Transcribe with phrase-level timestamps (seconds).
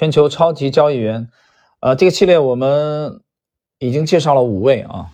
[0.00, 1.28] 全球超级交易员，
[1.80, 3.20] 呃，这个系列我们
[3.78, 5.10] 已经介绍了五位啊，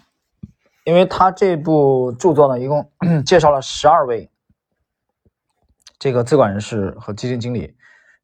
[0.85, 2.89] 因为他这部著作呢，一共
[3.27, 4.31] 介绍了十二位
[5.99, 7.75] 这个资管人士和基金经理，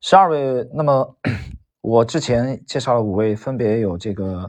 [0.01, 0.64] 十二位。
[0.72, 1.17] 那么
[1.83, 4.49] 我之前介绍了五位，分别有这个，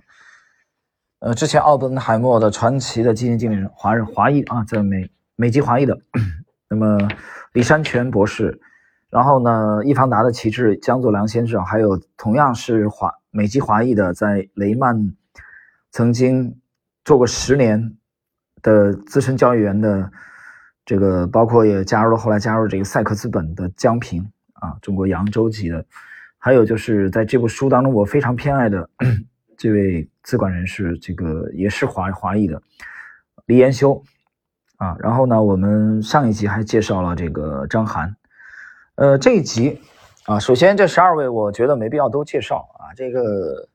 [1.17, 5.97] 呃，之前奥本海默的传奇的基金经理人，华人华裔啊，在美美籍华裔的，
[6.69, 6.95] 那么
[7.53, 8.61] 李山泉博士。
[9.13, 15.13] 然后呢，易方达的旗帜江作良先生，还有同样是华美籍华裔的，在雷曼
[15.91, 16.59] 曾经
[17.05, 17.95] 做过十年
[18.63, 20.11] 的资深交易员的
[20.83, 25.85] 这个，包括也加入了后来加入这个赛克资本的江平啊，中国扬州籍的，
[26.39, 28.89] 还有就是在这部书当中我非常偏爱的
[29.55, 32.59] 这位资管人士，这个也是华华裔的
[33.45, 34.01] 李延修
[34.77, 34.95] 啊。
[34.97, 38.15] 然后呢，我们上一集还介绍了这个张涵。
[38.95, 39.81] 呃，这一集
[40.25, 42.93] 啊，首先这十二位，我觉得没必要都介绍啊。
[42.95, 43.67] 这个，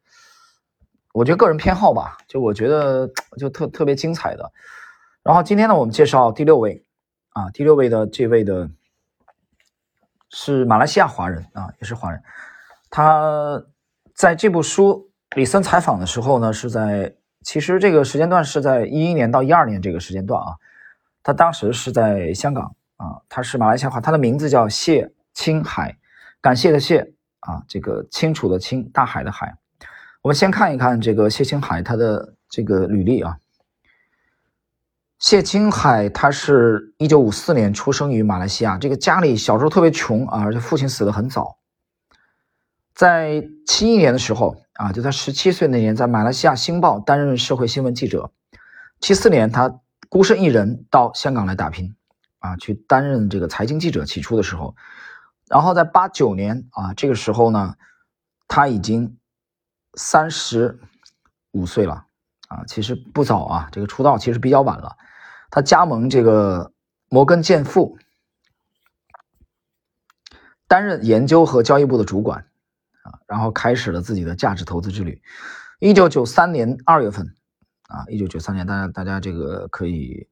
[1.12, 4.52] 我觉得个人偏好吧，就我觉得就特特别精彩的。
[5.24, 6.84] 然后今天呢，我们介绍第六位
[7.30, 8.70] 啊，第六位的这位的
[10.30, 12.22] 是马来西亚华人啊，也是华人。
[12.88, 13.60] 他
[14.14, 20.54] 在这部书李森采访的时候呢，是在其实这个时间段是在一一年到一二年这个时间段啊，
[21.24, 22.72] 他当时是在香港。
[22.98, 25.96] 啊，他是马来西亚话，他的名字叫谢青海，
[26.40, 29.56] 感谢的谢啊，这个清楚的清，大海的海。
[30.20, 33.38] 我们先看一看这个谢青海他的这个履历啊。
[35.18, 41.58] 谢青海他是一九五四年出生于马来西亚，这个家里小时候特别穷啊，而且父亲死的很早。
[42.94, 48.32] 在七一年的时候啊，就在十七岁那年，在马来西亚《星报》担任社会新闻记者。
[49.00, 51.94] 七四年他孤身一人到香港来打拼。
[52.48, 54.74] 啊，去担任这个财经记者，起初的时候，
[55.48, 57.74] 然后在八九年啊，这个时候呢，
[58.46, 59.18] 他已经
[59.94, 60.80] 三十
[61.52, 62.06] 五岁了
[62.48, 64.96] 啊，其实不早啊，这个出道其实比较晚了。
[65.50, 66.72] 他加盟这个
[67.10, 67.98] 摩根健富，
[70.66, 72.46] 担任研究和交易部的主管
[73.02, 75.20] 啊，然后开始了自己的价值投资之旅。
[75.80, 77.34] 一九九三年二月份
[77.88, 80.28] 啊，一九九三年，大家大家这个可以。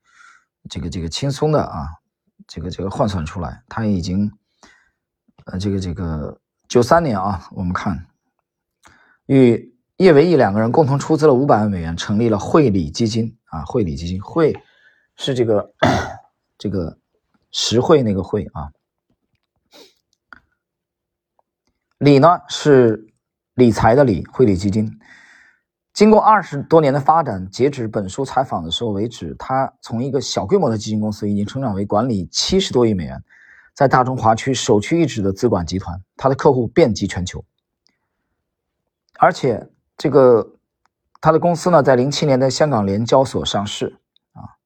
[0.68, 1.86] 这个这个轻松的啊，
[2.46, 4.30] 这个这个换算出来，他已经，
[5.46, 8.06] 呃，这个这个九三年啊，我们看，
[9.26, 14.56] 与叶维义两个人共同出资了五百万美元，成立了汇理基金啊，汇理基金汇
[15.16, 15.74] 是这个
[16.56, 16.98] 这个
[17.50, 18.70] 实惠那个汇啊，
[21.98, 23.12] 理呢是
[23.54, 24.98] 理财的理，汇理基金。
[25.96, 33.24] 经过二十多年的发展，截止本书采访的时候为止，他从一个小规模的基金公司已经成长为管理七十多亿美元，
[33.72, 35.98] 在大中华区首屈一指的资管集团。
[36.14, 37.42] 他的客户遍及全球，
[39.18, 40.58] 而且这个
[41.22, 43.98] 他的公司呢，在零七年在香港联交所上市
[44.34, 44.60] 啊。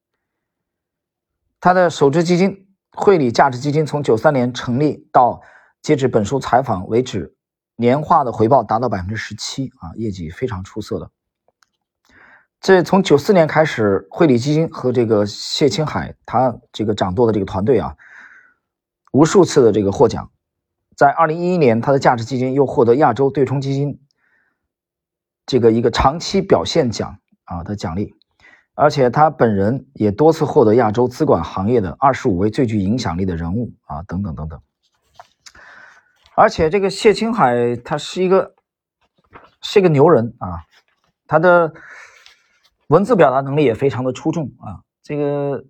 [1.60, 5.40] 他的首支基金汇理价值基金从九三年成立到
[5.80, 7.36] 截止本书采访为止，
[7.76, 11.08] 年化的回报达到百分之十七啊，业绩非常出色的。
[12.60, 17.96] 这从九四年开始，汇理基金和这个谢青海他这个掌舵的这个团队啊，
[19.12, 20.30] 无数次的这个获奖，
[20.94, 23.98] 在二零一一年，他的价值基金又获得亚洲对冲基金
[25.46, 28.14] 这个一个长期表现奖啊的奖励，
[28.74, 34.60] 而且他本人也多次获得亚洲资管行业的二十五位最具影响力的人物啊等等等等，
[36.34, 38.54] 而且这个谢青海他是一个
[39.62, 40.60] 是一个牛人啊，
[41.26, 41.72] 他的。
[42.90, 44.82] 文字表达能力也非常的出众啊！
[45.00, 45.64] 这个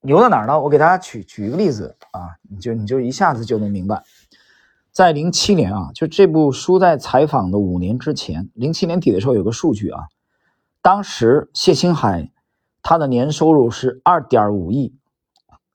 [0.00, 0.60] 牛在哪儿呢？
[0.60, 4.02] 我给大家举举一个例子啊，你就你就一下子就能明白。
[4.90, 10.08] 在零七年啊，就这部书在采访的五年之前，零七年底的时候有个数据啊，
[10.82, 12.32] 当时谢青海
[12.82, 14.96] 他的年收入是二点五亿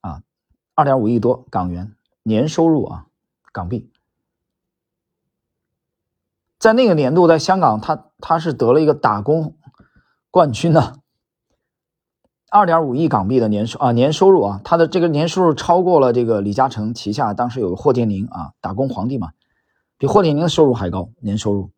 [0.01, 0.21] 啊，
[0.75, 1.93] 二点五亿多港元
[2.23, 3.05] 年收入啊，
[3.53, 3.89] 港币。
[6.57, 9.55] 在那个年度，在香港，他他是得了一个打工。
[10.31, 10.93] 冠军呢？
[12.51, 19.29] 二点五亿港币的年收啊年收入啊，他的这个年收入超过了这个李嘉诚旗下当时有个霍建宁啊，打工皇帝嘛，
[19.97, 21.71] 比霍建宁的收入还高年收入。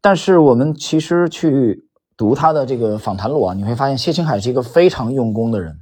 [0.00, 5.80] 但是我们其实去读他的这个访谈录啊，你会发现谢青海是一个非常用功的人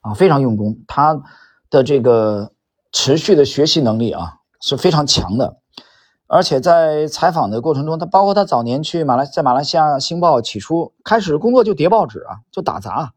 [0.00, 1.22] 啊，非常用功，他
[1.68, 2.52] 的这个
[2.92, 5.58] 持续的学习能力啊是非常强的。
[6.26, 13.12] 而且在采访的过程中，他包括他早年去马来在马来西亚《星报》起初开始工作就叠报纸啊，就打杂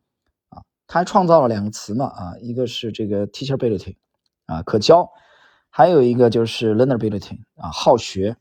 [0.49, 3.95] 啊，他还创造了两个词嘛啊，一个是这个 teachability
[4.45, 5.09] 啊可教，
[5.69, 8.35] 还有一个就是 learnability 啊好学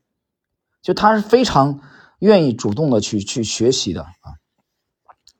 [0.83, 1.81] 就他是非常
[2.19, 4.35] 愿意主动的去去学习的啊。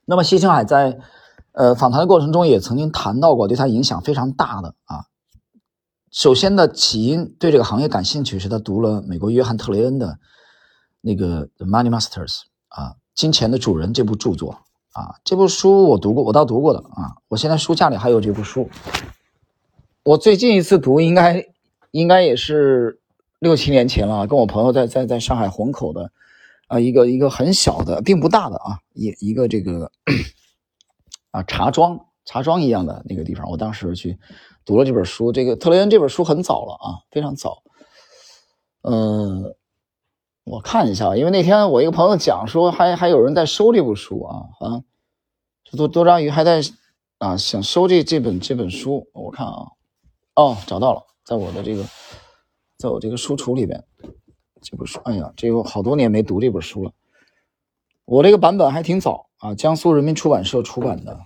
[0.05, 0.99] 那么谢清海在
[1.51, 5.05] 呃访谈的过程中也曾经谈到过对他影响非常大的啊。
[6.17, 10.17] 首先呢起因对这个行业感兴趣是他读了美国约翰特雷恩的
[10.99, 12.09] 那个 The《Money Masters》
[12.69, 14.57] 啊，《金钱的主人》这部著作
[14.93, 18.67] 啊，这部书我读过，我倒读过的啊，我现在书架里还有这部书。
[20.03, 21.45] 我最近一次读应该
[21.91, 22.99] 应该也是
[23.37, 26.11] 六七年前了，跟我朋友在在在上海虹口的
[26.65, 29.91] 啊一个一个很小的并不大的啊一一个这个
[31.29, 34.17] 啊茶庄茶庄一样的那个地方，我当时去。
[34.67, 37.63] 读了这本书，这个特雷恩这本书很早了啊，非常早。
[38.81, 39.55] 嗯，
[40.43, 44.83] 我看一下，因为那天我一个朋友讲说，还还有人在收这部书啊，啊，
[45.71, 46.61] 多多章鱼还在
[47.17, 49.67] 啊想收这这本这本书，我看啊，
[50.35, 51.85] 哦，找到了，在我的这个，
[52.77, 53.81] 在我这个书橱里边，
[54.61, 56.91] 这本书，哎呀，这个好多年没读这本书了。
[58.03, 61.17] 我这个版本还挺早啊，江苏人民出版社出版的。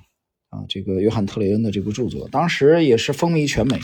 [0.51, 3.79] 啊，这个约翰特雷恩的这部著作，当时也是风靡全美。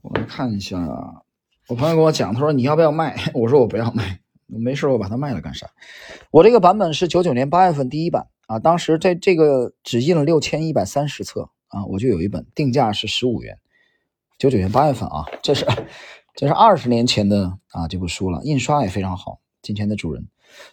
[0.00, 0.78] 我来看一下，
[1.66, 3.16] 我朋友跟我讲，他说你要不要卖？
[3.34, 5.68] 我说我不要卖，没事，我把它卖了干啥？
[6.30, 13.58] 我这个版本是九九年八月份第一版啊，当时这这个只印了六千一百三十册啊，我就有一本，定价是十五元。
[14.38, 15.66] 九九年八月份啊，这是
[16.36, 19.32] 这是二十年前的啊这部书了，印刷也非常好，
[19.62, 20.22] 《金钱的主人》。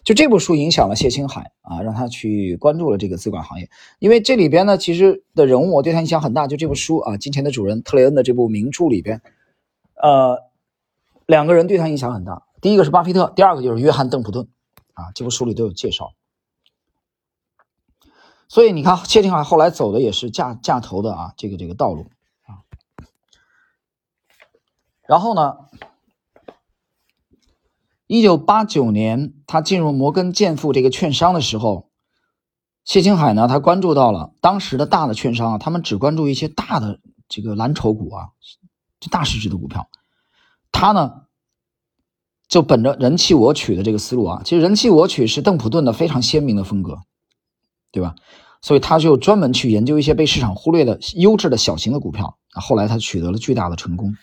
[0.04, 3.68] 就这部书影响了谢青海啊，让他去关注了这个资管行业。
[3.98, 6.46] 因为这里边呢，其实的人物我对他影响很大。
[6.46, 9.20] 就这部书啊，《金钱的主人》特雷恩的这部名著里边，
[9.94, 10.42] 呃，
[11.26, 12.42] 两个人对他影响很大。
[12.60, 14.48] 第一个是巴菲特，第二个就是约翰邓普顿
[14.94, 15.10] 啊。
[15.14, 16.12] 这部书里都有介绍。
[18.48, 22.06] 所以你看，谢青海后来走的也是架架投的啊，这个这个道路
[22.46, 22.62] 啊。
[25.06, 25.56] 然后呢？
[28.06, 31.90] 一九八九年，他进入摩根建富这个券商的时候，
[32.84, 38.28] 谢青海呢，他关注到了当时的大的券商啊，他们只关注一些大的这个蓝筹股啊，
[39.00, 39.88] 就大市值的股票。
[40.70, 41.22] 他呢，
[42.48, 47.00] 就本着人气我取的这个思路啊，其实人气我取是邓普顿的非常鲜明的风格，
[47.90, 48.14] 对吧？
[48.62, 54.14] 所以他就专门去研究一些被市场忽略的优质的小型的股票，后来他取得了巨大的成功。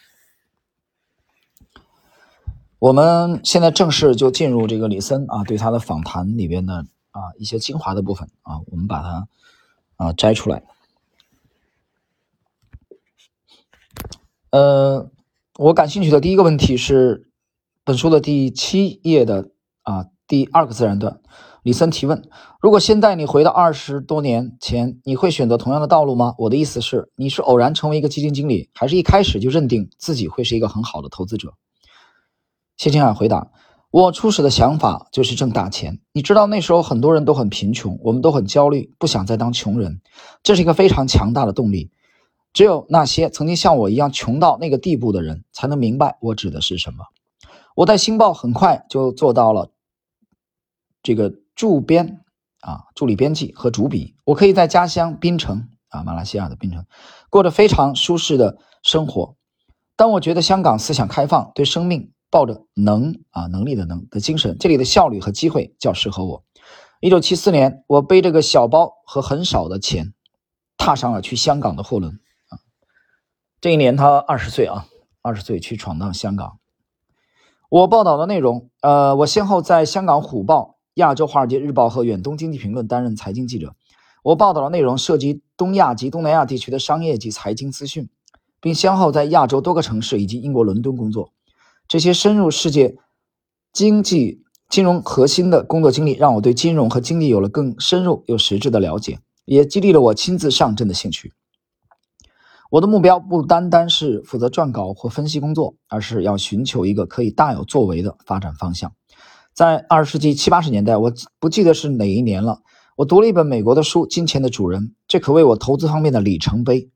[2.84, 9.28] 我们现在正式就进入这个李森啊，对他的访谈里边的啊一些精华的部分啊，我们把它
[9.96, 10.64] 啊摘出来。
[14.50, 15.10] 呃，
[15.58, 17.30] 我感兴趣的第一个问题是
[17.86, 19.52] 本书的第七页的
[19.84, 21.22] 啊第二个自然段，
[21.62, 26.36] 李森提问：如果现在你回到二十多年前，你会选择同样的道路吗？
[26.38, 31.54] 我的意思是，你是偶然成为一个基金经理，还是一开始就认定自己会是一个很好的投资者？
[32.76, 33.52] 谢青海回答
[33.92, 36.00] ：“我初始的想法就是挣大钱。
[36.12, 40.02] 你知道那时候很多人都很贫穷，我们都很焦虑，不想再当穷人。
[40.42, 41.92] 这是一个非常强大的动力。
[42.52, 47.06] 只有那些曾经像我一样穷到那个地步的人，才能明白我指的是什么。
[47.76, 49.72] 我在《星报》很快就做到了
[51.02, 52.22] 这个驻编
[52.62, 54.16] 啊，助理编辑和主笔。
[54.26, 56.86] 我可以在家乡槟城啊，马来西亚的槟城，
[57.30, 59.36] 过着非常舒适的生活。
[59.96, 66.44] 当我觉得香港思想开放，对生命。”抱着能啊能力的能的精神，这里的效率和机会较适合我。
[67.00, 70.16] 一九七四年，我背着个小包和很少的钱，
[70.76, 72.58] 踏上了去香港的货轮啊。
[73.62, 74.88] 这一年他二十岁啊，
[75.22, 76.58] 二十岁去闯荡香港。
[77.70, 83.76] 我报道的内容，呃，我先后在香港虎报、亚洲华尔街日报和远东经济评论担任财经记者。
[84.24, 88.10] 我报道的内容涉及东亚及东南亚地区的商业及财经资讯，
[88.60, 91.32] 并先后在亚洲多个城市以及英国伦敦工作。
[91.94, 92.96] 这些深入世界
[93.72, 101.34] 经济金融核心的工作经历，让我对金融和经济有了更深入又实质的了解，也激励了我亲自上阵的兴趣。
[102.72, 108.92] 我的目标不单单是负责撰稿或分析工作，而是要寻求一个可以大有作为的发展方向。
[109.54, 112.62] 在二十世纪七八十年代，我不记得是哪一年了，
[112.98, 116.90] 我读了一本美国的书《金钱的主人》，这可谓我投资方面的里程碑。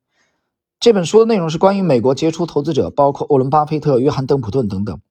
[0.79, 5.01] 这本书的内容是关于美国杰出投资者，包括沃伦·巴菲特、约翰·邓普顿等等，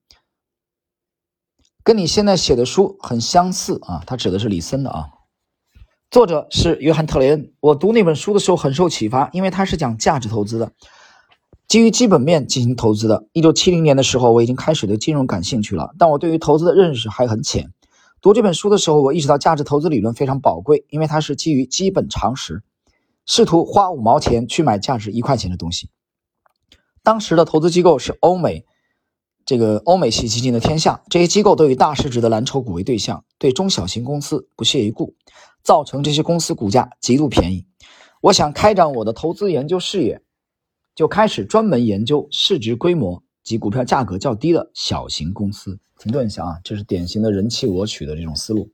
[1.82, 4.02] 跟你现在写的书很相似啊。
[4.06, 5.08] 他指的是李森的啊。
[6.08, 7.52] 作者是约翰·特雷恩。
[7.58, 10.70] 我读那本书的时候很受启发，因为他是讲价值投资的，
[11.66, 13.26] 基于基本面进行投资的。
[13.32, 17.72] 一九七零年的时候，我已经开始对金融感兴趣了，但我对于投资的认识还很浅。
[18.22, 22.62] 读这本书的时候，我意识到价值投资理论非常宝贵，因为它是基于基本常识。
[23.26, 25.90] 试图花五毛钱去买价值一块钱的东西。
[27.02, 28.64] 当时的投资机构是欧美
[29.44, 35.14] 这个欧美系基金的天下，这些机构都以大市值的蓝筹股为对象，对中小型公司不屑一顾，
[35.62, 37.66] 造成这些公司股价极度便宜。
[38.22, 40.20] 我想开展我的投资研究事业，
[40.96, 45.78] 就开始专门研究市值规模及股票价格较低的小型公司。
[45.98, 48.70] 停顿一下啊，这是典型的人气我取的这种思路。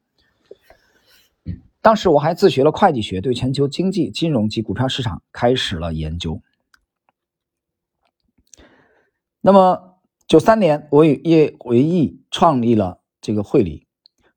[1.83, 6.41] 当时我还自学了会计学，对全球经济、金融及股票市场开始了研究。
[9.43, 9.91] 那么。
[10.29, 13.87] 九三年，我与叶维义创立了这个汇理。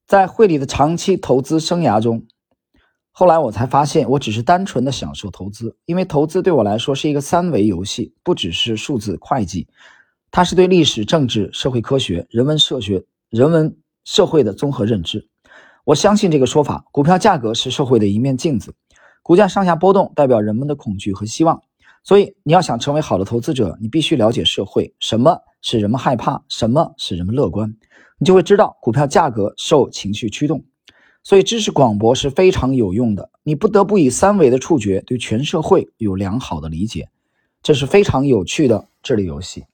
[0.05, 2.25] 在汇理的长期投资生涯中，
[3.11, 9.69] 后来我才发现，我只是单纯的享受投资，因为投资对我来说是一个三维游戏，不只是数字会计，
[10.31, 15.29] 它是对历史、政治、社会科学、人文社学、人文社会的综合认知。
[15.85, 18.73] 我相信这个说法：股票价格是社会的一面镜子，
[19.23, 21.61] 股价上下波动代表人们的恐惧和希望。
[22.03, 25.39] 所以，你要想成为好的投资者，你必须了解社会什么。
[25.61, 27.75] 是人们害怕，什么是人们乐观，
[28.19, 30.63] 你就会知道股票价格受情绪驱动。
[31.23, 37.09] 所以知识广博是非常有用的，你不得不以三维的触觉对全社会有良好的理解，
[37.63, 39.65] 这是非常有趣的智力游戏。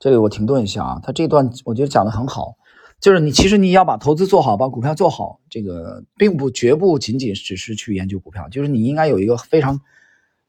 [0.00, 2.56] 这里我停顿一下啊，他这段我觉得讲的很好，
[3.00, 9.80] 就是你其实你要把投资做好，把股票做好，这个并不绝不仅仅只是去研究股票，就是你应该有一个非常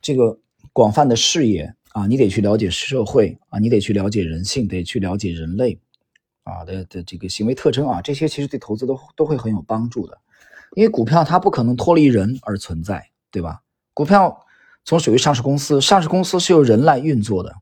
[0.02, 0.40] 这个
[0.74, 1.74] 广泛的视野。
[1.96, 5.80] 啊，你得去了解社会啊，你得去了解人性，得去了解人类
[6.44, 10.18] 啊的的这个行为特征啊，这些其实对投资都都会很有帮助的。
[10.74, 13.62] 因为股票它不可能脱离人而存在，对吧？
[13.94, 14.46] 股票
[14.84, 17.56] 从属于上市公司，上市公司是由人来运作的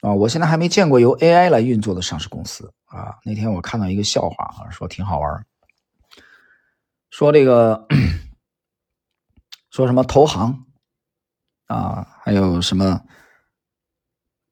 [0.00, 0.12] 啊。
[0.12, 3.16] 我现在还没见过由 AI 来运作的上市公司啊。
[3.24, 5.46] 那天我看到一个笑话啊，说挺好玩，
[7.10, 7.86] 说这个
[9.70, 10.64] 说什么投行。
[11.66, 13.02] 啊，还有什么？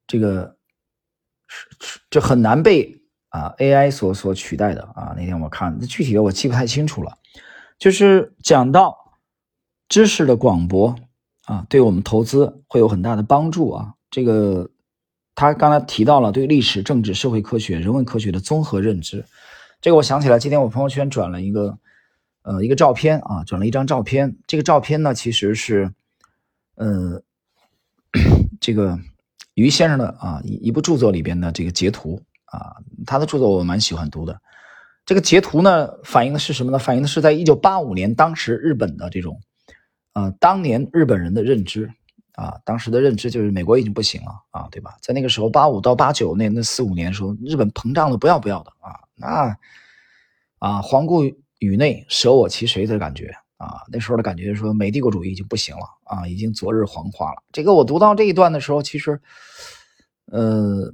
[0.04, 0.56] 这个
[1.46, 5.14] 是这很难被啊 AI 所所取代的啊。
[5.16, 7.16] 那天我看，具体的我记不太清楚了。
[7.78, 9.16] 就是讲到
[9.88, 10.96] 知识的广博
[11.44, 13.94] 啊，对我们投资会有很大的帮助啊。
[14.10, 14.68] 这个
[15.34, 19.24] 他刚才提到了对历史、政治、社会科学、人文科学的综合认知。
[19.80, 21.78] 这个我想起来，今天我朋友圈转了一个
[22.42, 24.36] 呃一个照片啊，转了一张照片。
[24.46, 25.92] 这个照片呢，其实是。
[26.76, 27.22] 呃，
[28.60, 28.98] 这个
[29.54, 32.74] 于先生的啊一一部著作里边的这个截图啊，
[33.06, 34.36] 他的著作我蛮喜欢读的。
[35.06, 36.78] 这个截图呢，反映的是什么呢？
[36.80, 39.40] 反映的是在一九八五年，当时日本的这种，
[40.14, 41.88] 呃，当年日本人的认知
[42.34, 44.96] 啊，当时的认知就是美国已经不行了啊，对吧？
[45.00, 49.56] 在那个时候，八五到八九那那四五年的时候，日本膨胀的不要不要的啊，那
[50.58, 51.24] 啊，皇顾
[51.58, 53.34] 宇内，舍我其谁的感觉。
[53.56, 57.42] 啊，那时候的感觉是说美帝国主义已经不行了啊，已经昨日黄花了。
[57.52, 59.18] 这个我读到这一段的时候，其实，
[60.26, 60.92] 呃，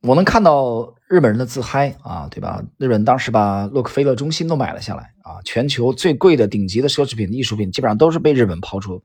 [0.00, 2.64] 我能看到日本人的自嗨啊，对吧？
[2.78, 9.02] 日本当时把洛克菲勒中心都买了下来啊，全球最贵的顶级的奢侈品、艺术品，基本上都是被日本抛出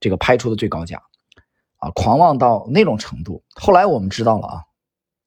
[0.00, 1.02] 这个拍出的最高价
[1.78, 3.42] 啊，狂妄到那种程度。
[3.54, 4.62] 后来我们知道了啊，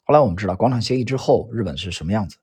[0.03, 2.37] 后来我们知道广场协议之后，日本是什么样子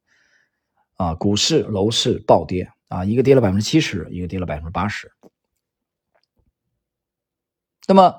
[0.97, 1.15] 啊？
[1.15, 2.71] 股市、楼市暴跌。
[2.89, 5.13] 啊，一个跌了百分之七十，一个跌了百分之八十。
[7.87, 8.15] 那么，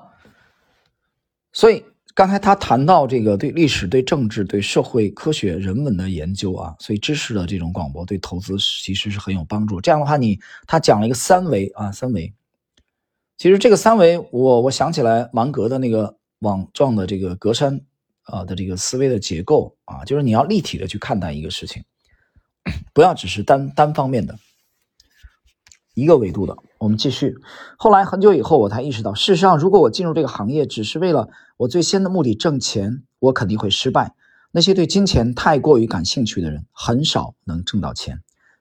[1.52, 9.80] 所以刚才他谈到这个对历史、对政治、对社会科学、人文的研究啊，所以知识的这种广博对投资其实是很有帮助。
[9.80, 10.38] 这样的话，你
[10.68, 12.32] 他讲了一个三维啊，三维。
[13.40, 17.80] 其实这个三维，我我想起来芒格的那个网状的这个格栅
[18.24, 21.82] 啊的这个思维的结构啊，就是你要立体的去看待一个事情，
[22.92, 24.38] 不要只是单单方面的。
[25.94, 27.34] 一个维度的，我们继续。
[27.78, 34.14] 后来很久以后，我才意识到，事实上，如果我进入这个行业只是为了我最先的目的挣钱，我肯定会失败。
[34.50, 38.20] 那些对金钱太过于感兴趣的人，很少能挣到钱，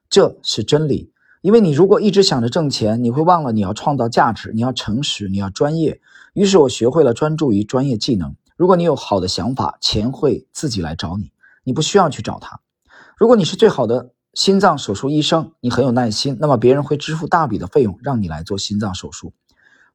[0.09, 1.11] 这是真理。
[1.41, 6.01] 因为你如果一直想着挣钱，你会忘了你要创造价值，你要诚实，你要专业。
[6.33, 8.35] 于是我学会了专注于专业技能。
[8.55, 11.31] 如果你有好的想法，钱会自己来找你，
[11.63, 12.59] 你不需要去找他。
[13.17, 14.11] 如果你是最好的。
[14.35, 19.33] 心脏手术医生，你很有耐心，那么别人会支付大笔的费用让你来做心脏手术。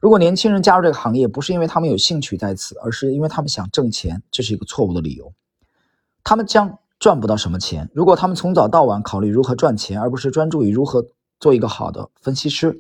[0.01, 5.33] 如果年轻人加入这个行业，不是因为他们有兴趣在此，而是因为他们想挣钱，这是一个错误的理由。
[6.25, 7.89] 他们将赚不到什么钱。
[7.95, 11.07] 如果他们从早到晚考虑如何赚钱，而不是专注于如何
[11.45, 12.79] 做一个好的分析师，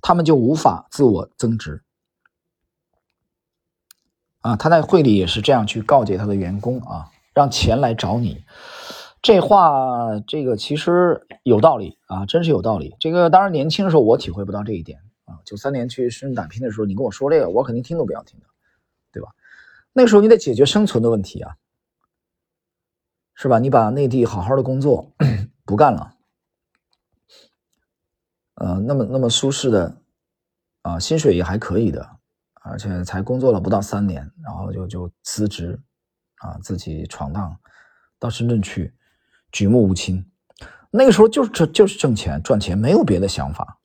[0.00, 1.82] 他们就无法自我增值。
[4.40, 8.42] 啊，他在会里也是这样去告诫他的员工啊，让钱来找你。
[9.20, 12.96] 这话，这个其实有道理啊，真是有道理。
[12.98, 15.36] 这个当然年轻的时候我体会不到这一点啊。
[15.44, 18.46] 九三年去深圳打拼的时候，你跟我说这个，我肯定听都不要听的，
[19.12, 19.28] 对吧？
[19.92, 21.56] 那时候你得解决生存的问题啊，
[23.34, 23.58] 是吧？
[23.58, 25.12] 你把内地好好的工作
[25.66, 26.14] 不干了，
[28.56, 29.96] 呃，那么那么舒适的
[30.82, 32.06] 啊，薪水也还可以的，
[32.62, 35.80] 而且才工作了不到三年，然后就就辞职
[36.40, 37.56] 啊，自己闯荡
[38.18, 38.92] 到深圳去，
[39.50, 40.30] 举目无亲。
[40.90, 43.78] 那个时候就是这就是挣钱赚钱，没有别的想法。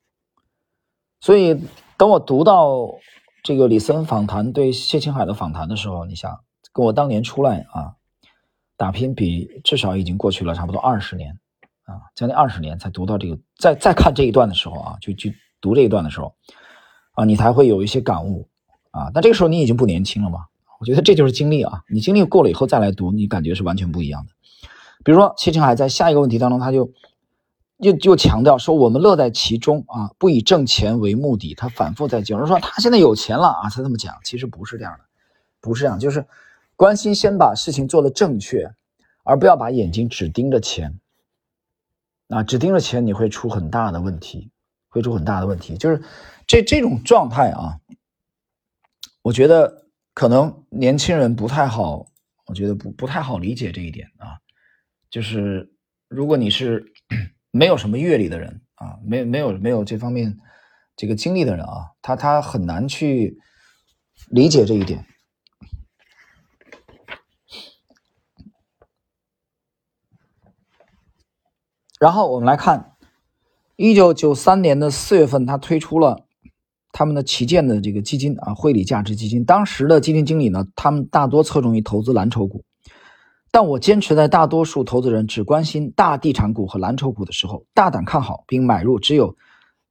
[1.19, 1.63] 所以
[1.97, 2.95] 等我读到
[3.43, 7.95] 这个李森访谈对谢青海的访谈的时候，你想跟我当年出来啊。
[8.77, 11.37] 打拼比至少已经过去了差不多二十年，
[11.91, 16.33] 啊，将近二十年才读到这个，再再看这一段的时候啊，就去读这一段的时候，
[17.13, 18.47] 啊，你才会有一些感悟，
[18.91, 20.45] 啊，那这个时候你已经不年轻了嘛，
[20.79, 24.31] 我觉得这就是经历啊，你经历过了以后再来读，你感觉是完全不一样的。
[25.03, 26.91] 比如说谢青海在下一个问题当中，他就
[27.77, 34.99] 又又强调说我们乐在其中啊，不以挣钱为目的，他反复在讲人，说他现在有钱了啊，他这么讲，其实不是这样的，
[35.59, 36.25] 不是这样，就是。
[36.77, 38.73] 关心先把事情做得正确，
[39.23, 40.99] 而不要把眼睛只盯着钱。
[42.31, 44.49] 啊，只盯着钱你会出很大的问题，
[44.89, 45.77] 会出很大的问题。
[45.77, 46.01] 就是
[46.47, 47.77] 这这种状态啊，
[49.21, 52.07] 我觉得可能年轻人不太好，
[52.47, 54.39] 我觉得不不太好理解这一点啊。
[55.09, 55.73] 就是
[56.07, 56.93] 如果你是
[57.51, 60.37] 没有什么阅历的人啊，没没有没有这方面
[60.95, 63.37] 这个经历的人啊，他他很难去
[64.29, 65.05] 理解这一点。
[72.01, 72.93] 然后我们来看，
[73.75, 76.25] 一九九三年的四月份，他推出了
[76.91, 79.45] 他们的旗舰的这个基金啊，汇理价值基金。
[79.45, 82.63] 当时的基金经理呢，他们大多侧重于投资蓝筹股，
[83.51, 89.35] 但我坚持在大多数投资人只关心大地产股和蓝筹股的时候，大胆看好并买入只有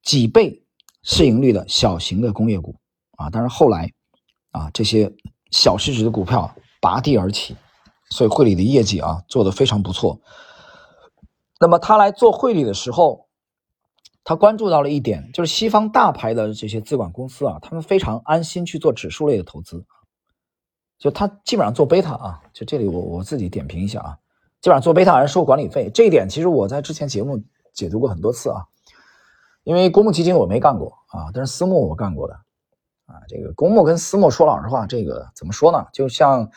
[0.03, 0.65] 几倍
[1.05, 2.75] 市盈率的小型的工业股
[3.19, 3.31] 啊。
[3.31, 3.93] 但是后来
[4.51, 5.13] 啊，这些
[5.53, 7.55] 小市值的股票拔地而起，
[8.09, 10.21] 所以汇理的业绩啊做得非常不错。
[11.63, 13.27] 那么他来做汇理的时候，
[14.25, 19.85] 他关注到了一点，就是西方大牌的这些资管公司啊，他们非常安心去做指数类的投资，
[20.99, 24.17] 就他基本上做贝塔啊，就这里我我自己点评一下啊，
[24.63, 27.39] 基本上做贝塔还是收管理费，这一点其实我在之前节目
[27.75, 28.65] 解读过很多次啊，
[29.65, 32.35] 因为公募基金我没干过啊，但是私募我干过的
[33.05, 35.87] 啊，这个公募跟私募说老实话，这个怎么说呢？
[35.93, 36.51] 就像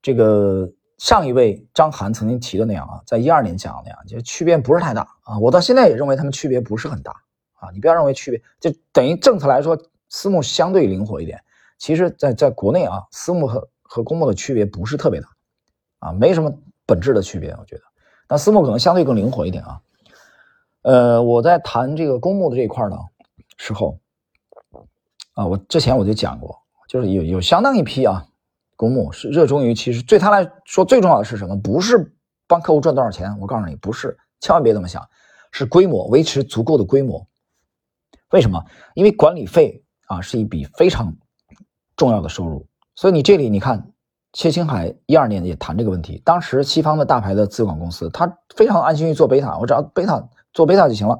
[0.00, 0.72] 这个。
[0.98, 5.38] 上一位张涵曾经提的那样啊，在一二年讲的那样，就区别不是太大啊。
[5.38, 7.12] 我到现在也认为他们区别不是很大
[7.54, 7.70] 啊。
[7.72, 9.76] 你不要认为区别，就等于政策来说，
[10.08, 11.42] 私募相对灵活一点。
[11.78, 15.28] 其实，在在国内啊，私募和和公募的区别不是特别大
[15.98, 16.52] 啊，没什么
[16.86, 17.82] 本质的区别，我觉得。
[18.28, 19.80] 但私募可能相对更灵活一点啊。
[20.82, 22.96] 呃，我在谈这个公募的这一块呢
[23.56, 23.98] 时候
[25.34, 28.26] 啊，我之前我就讲过，就是有有相当一批啊。
[28.82, 31.56] 公募是热衷于，其实对他来说最重要的是什么？
[31.56, 32.12] 不是
[32.48, 35.08] 帮客户赚多少钱，我告诉你，不是，千万别这么想，
[35.52, 37.24] 是规模，维持足够的规模。
[38.32, 38.60] 为什么？
[38.94, 41.14] 因为管理费啊是一笔非常
[41.94, 42.66] 重要的收入。
[42.96, 43.88] 所以你这里你看，
[44.32, 51.16] 谢青海一二年也谈这个问题，当时西方的大牌的资管公司，他非常安心于做贝塔，我只要贝塔做贝塔就行了，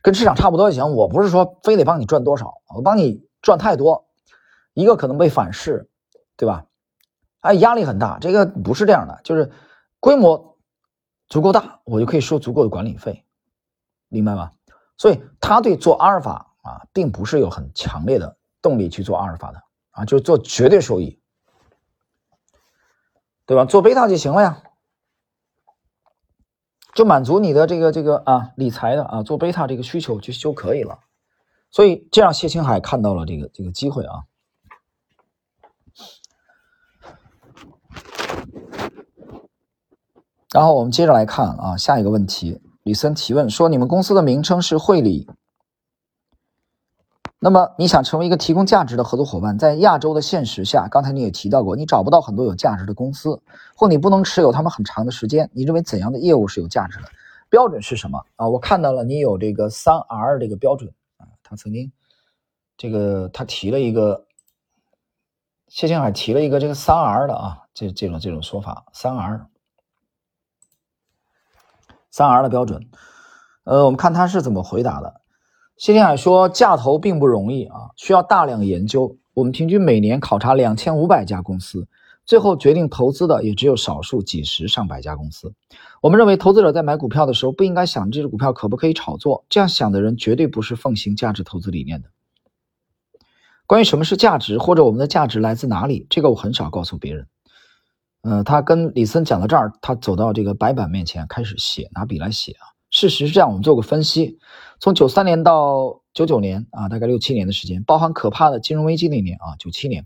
[0.00, 0.94] 跟市场差不多就行。
[0.94, 4.06] 我不是说非得帮你赚多少，我帮你赚太多，
[4.72, 5.86] 一个可能被反噬，
[6.38, 6.64] 对吧？
[7.40, 8.18] 哎，压力很大。
[8.18, 9.50] 这个不是这样的，就是
[9.98, 10.58] 规模
[11.28, 13.24] 足够大，我就可以收足够的管理费，
[14.08, 14.52] 明白吗？
[14.96, 21.18] 所以他对做阿尔法啊，并不是有很强烈的动力去做阿尔法的啊，就是做绝对收益，
[23.46, 23.64] 对吧？
[23.64, 24.62] 做贝塔就行了呀，
[26.92, 30.98] 就满足你的这个这个啊理财的啊做贝塔这个需求就就可以了。
[31.70, 34.24] 所以这样，谢青海看到了这个这个机会啊。
[40.52, 45.28] 然后我们接着来看啊，下一个问题，李森提问说：“你们公司的名称是汇理，
[47.38, 53.40] 那么你想成为一个提供价值的合作伙伴，在亚洲的现实下，刚才你也提到过，你找不到很多有价值的公司，
[53.76, 55.48] 或你不能持有他们很长的时间。
[55.52, 57.08] 你认为怎样的业务是有价值的？
[57.48, 58.48] 标准是什么啊？
[58.48, 61.92] 我看到了你有这个三 R 这个标准啊，他曾经
[62.76, 64.26] 这个他提了一个，
[65.68, 69.46] 谢青海提了一个这个三 R 的啊，这这种这种说法，三 R。”
[72.10, 72.88] 三 R 的标准，
[73.64, 75.20] 呃，我们看他是怎么回答的。
[75.76, 79.16] 谢天海说，价投并不容易啊，需要大量研究。
[79.32, 81.86] 我们平均每年考察两千五百家公司，
[82.26, 85.54] 最后决定投资的也只有少数几十上百家公司。
[86.02, 92.08] 我们认为，投资者在买股票的时候，不应该想这只股票可不可以炒作，这样想的人绝对不是奉行价值投资理念的。
[93.66, 97.28] 关于什么是价值，或者我们的价值来自哪里，这个我很少告诉别人。
[98.22, 102.68] 呃，他跟李森讲到这儿，他走到这个白板面前开始写，拿笔来写啊。
[102.90, 104.38] 事实是这样，我们做过分析，
[104.78, 110.04] 从九三年到九九年啊，大概六七年的时间，包含可怕的金融危机那年啊，九七年，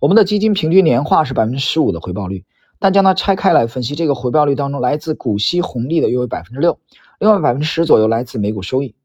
[0.00, 2.44] 我们的基金平均年化是百分之十五的回报率。
[2.78, 6.80] 但将它拆开来分析，这个回报率当中，来自股息红利的约为百分之六，
[7.20, 8.96] 另外百分之十左右来自每股收益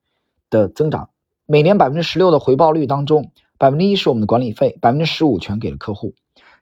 [0.50, 1.10] 的增长。
[1.46, 6.16] 每年百分之十六的回报率当中，百分之一是我们的管理费，百分之十五全给了客户。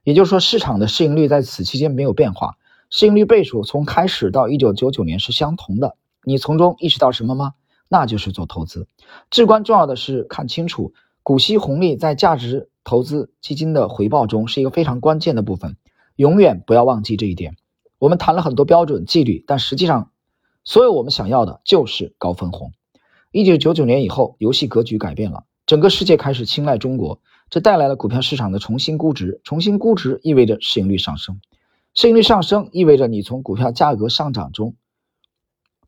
[0.05, 2.57] 也就是说，市场的市盈率在此期间没有变化，
[2.91, 5.97] 市盈率倍数从开始到一九九九年是相同的。
[6.23, 7.53] 你从中意识到什么吗？
[7.89, 8.87] 那就是做投资，
[9.31, 15.75] 至关重要的是看清楚股息红利在价值投资基金的回报中是一个非常关键的部分。
[16.15, 17.55] 永远不要忘记这一点。
[17.97, 20.11] 我们谈了很多标准纪律，但实际上，
[20.63, 22.73] 所有我们想要的就是高分红。
[23.31, 29.39] 一九九九年以后，游戏格局改变了，整个世界开始青睐中国，这带来了股票市场的重新估值。
[29.43, 31.39] 重新估值意味着市盈率上升，
[31.93, 34.75] 市盈率上升意味着你从股票价格上涨中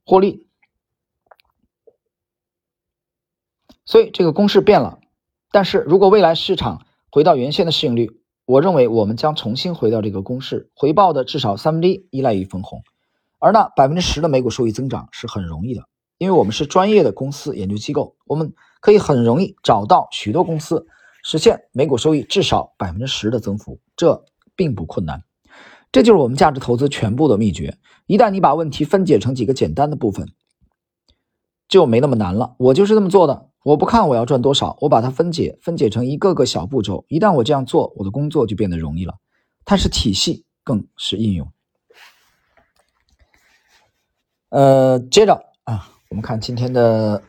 [0.06, 0.48] 获利。
[3.86, 5.00] 所以这个公式变了。
[5.50, 12.84] 但是如果未来市场回到原先的市盈率，我认为我们将重新回到这个公式，回报的至少三分之一依赖于分红，
[13.40, 15.84] 而那百分之十的每股收益增长是很容易的，
[16.18, 20.86] 因为我们是专业的公司研究机构，我们可以很容易找到许多公司
[21.30, 24.24] 实现每股收益至少百分之十的增幅，这
[24.56, 25.22] 并不困难。
[25.92, 27.78] 这就是我们价值投资全部的秘诀。
[28.06, 30.30] 一旦你把问题分解成几个简单的部分，
[31.68, 32.56] 就没那么难了。
[32.58, 33.50] 我就是这么做的。
[33.66, 37.04] 我不看我要赚多少，我把它分解，分解成一个个小步骤。
[37.10, 39.16] 一旦我这样做，我的工作就变得容易了。
[39.66, 41.52] 它是体系，更是应用。
[44.48, 47.22] 呃，接着啊，我们看今天的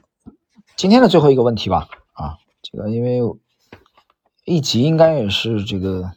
[0.77, 1.89] 今天的最后一个问题吧。
[2.13, 3.21] 啊，这个因为
[4.49, 6.13] 一集应该也是这个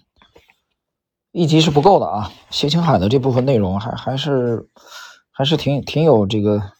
[1.32, 2.32] 一集是不够的啊。
[2.50, 4.70] 谢青海的这部分内容还还是
[5.32, 6.72] 还是挺挺有这个。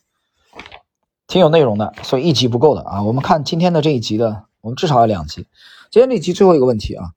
[1.28, 3.04] 挺有内容的，所以一集不够的啊。
[3.04, 5.48] 我们看今天的这一集的，我们至少要两集。
[5.90, 7.12] 今天这集最后一个问题啊，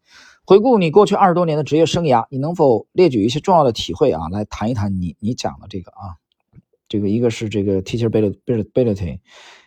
[0.46, 6.14] 回顾你过去二十多年的职业生涯，你能否列举一些重要的体会啊，来谈一谈你你讲的这个啊，
[6.88, 9.18] 这个一个是这个 teachability，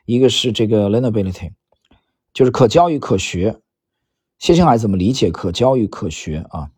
[0.06, 1.51] 一个是这个 learnability，
[2.34, 3.60] 就是可教与可学。
[4.39, 6.69] 谢青海怎么理解可教与可学啊？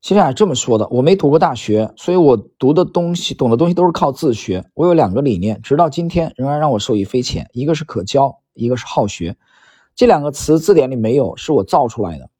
[0.00, 4.64] 谢青海这么说的：我没读过大学，所以我读的东西、懂的东西都是靠自学。
[4.74, 7.50] 我有两个理念，直到今天仍然让我受益匪浅。
[7.52, 9.36] 一个是可教，一个是好学。
[9.94, 12.30] 这两个词字典里没有，是我造出来的。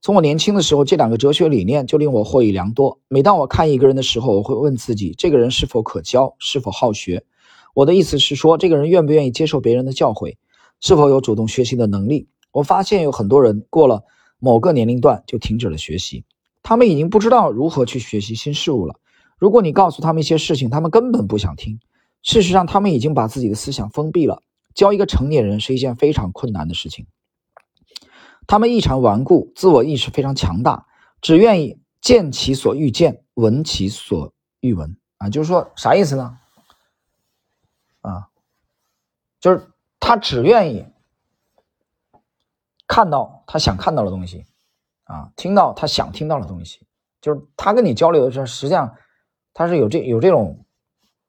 [0.00, 3.00] 从我年轻的时候，这两个哲学理念就令我获益良多。
[3.08, 7.24] 每当我看一个人的时候，我会问自己：这个人是否可教，是否好学？
[7.74, 10.36] 我的意思是说，这个人愿不愿意接受别人的教诲，
[10.80, 12.28] 是否有主动学习的能力？
[12.56, 14.02] 我发现有很多人过了
[14.38, 16.24] 某个年龄段就停止了学习。
[16.62, 18.98] 他们已经不知道如何去学习新事物了。
[19.36, 21.78] 如果你告诉他们一些事情，他们根本不想听。
[22.22, 24.42] 事实上，他们已经把自己的思想封闭了。
[24.74, 27.06] 教一个成年人是一件非常困难的事情。
[28.46, 30.86] 他们异常顽固，自我意识非常强大，
[31.20, 34.96] 只愿意见其所欲见，闻其所欲闻。
[35.18, 36.38] 啊，就是说啥意思呢？
[38.00, 38.28] 啊，
[39.40, 39.68] 就是
[40.00, 40.86] 他只愿意
[42.86, 44.44] 看到他想看到的东西。
[45.08, 46.80] 啊，听到他想听到的东西，
[47.20, 48.92] 就是他跟你交流的时候，实际上
[49.54, 50.58] 他是有这有这种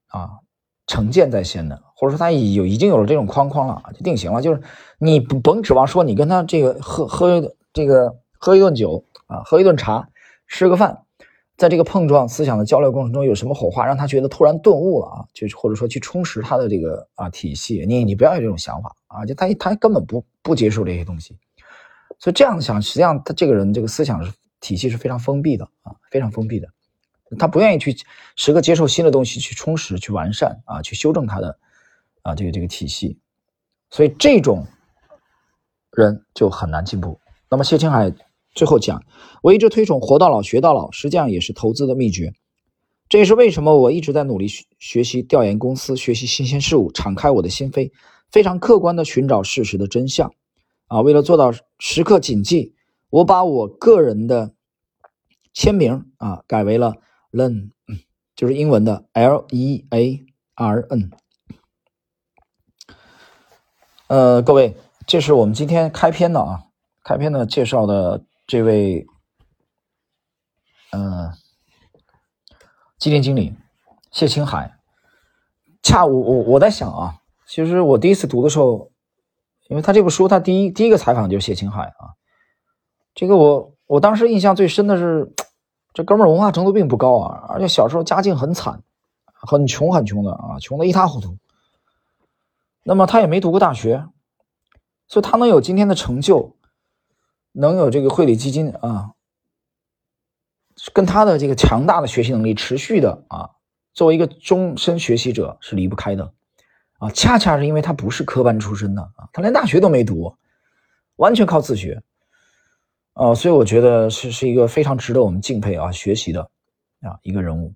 [0.08, 0.40] 啊
[0.88, 4.42] 成见在先的，或者说他已有已经有了这种框框了，就定型了。
[4.42, 4.60] 就是
[4.98, 10.10] 你甭指望说你跟他这个喝喝这个喝一顿酒啊，喝一顿茶，
[10.48, 11.04] 吃个饭，
[11.56, 17.86] 在这个碰撞思想的交流过程中有什么火花，让他觉得突然顿悟了啊，就是或者说去充实他的这个啊体系。
[17.88, 21.38] 你你不要有这种想法啊，就他他根本不不接受这些东西。
[22.20, 26.68] 所以这样想，实际上他这个人这个思想是体系是非常封闭的啊，非常封闭的。
[27.38, 27.96] 他不愿意去
[28.36, 31.60] 时刻接受新的东西，去充实、去完善啊，去修正他的
[32.22, 33.20] 啊这个这个体系。
[33.90, 34.66] 所以这种
[35.92, 37.20] 人就很难进步。
[37.50, 38.14] 那么谢青海
[38.56, 39.04] 最后讲，
[39.42, 42.34] 我一直推崇活到老学到老，实际上也是投资的秘诀。
[43.10, 47.92] 这也是为什么我一直在努力学学习、调研公司、学习新鲜事物，敞开我的心扉，
[48.32, 50.34] 非常客观的寻找事实的真相。
[50.88, 52.74] 啊，为了做到时刻谨记，
[53.10, 54.54] 我把我个人的
[55.54, 56.96] 签名啊改为了
[57.32, 57.72] learn，
[58.34, 61.12] 就是英文的 L E A R N。
[64.08, 66.64] 呃，各位，这是我们今天开篇的啊，
[67.04, 69.06] 开篇的介绍的这位，
[70.92, 71.34] 嗯，
[72.98, 73.54] 基金经理
[74.10, 74.80] 谢青海。
[75.84, 78.90] 恰我我我在想啊，其实我第一次读的时候。
[79.68, 82.16] 因为他这部书，他第一第一个采访就是谢青海啊，
[83.14, 85.34] 这个我我当时印象最深的是，
[85.94, 88.82] 这哥们儿文化程度并不高啊，而且小时候家境很惨，
[89.26, 91.38] 很穷很穷的啊，穷的一塌糊涂。
[92.84, 94.06] 那么他也没读过大学，
[95.08, 96.56] 所以他能有今天的成就，
[97.52, 99.12] 能有这个汇理基金啊，
[100.94, 103.50] 跟他的这个强大的学习能力持续的啊，
[103.94, 106.34] 作为一个终身学习者是离不开的
[106.98, 107.10] 啊。
[107.12, 110.36] 恰恰是因为他不是科班出身的啊，他连大学都没读，
[111.16, 112.02] 完全靠自学。
[113.14, 116.42] 啊，所以我觉得是是一个非常值得我们敬佩啊、学习的
[117.02, 117.74] 啊一个人物。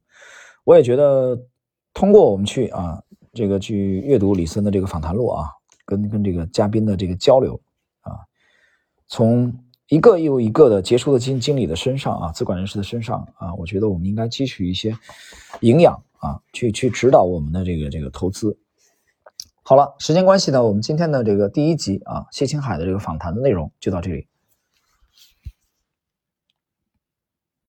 [0.63, 1.35] 我也觉得
[1.95, 3.01] 通过我们去啊
[3.33, 5.49] 这个去阅读李森的这个访谈录啊，
[5.83, 7.59] 跟跟这个嘉宾的这个交流
[8.01, 8.21] 啊，
[9.07, 9.51] 从
[9.87, 14.95] 一个又一个的杰出的经经理的身上啊，资管人士的身上啊，我觉得我们应该汲取一些
[15.61, 18.55] 营养啊，去去指导我们的这个这个投资。
[19.63, 24.27] 好了，时间关系呢，我们今天的这个第一集啊谢青海的这个访谈的内容就到这里。